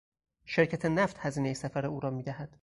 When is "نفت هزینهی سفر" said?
0.85-1.85